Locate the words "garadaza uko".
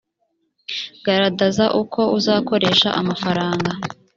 1.05-2.01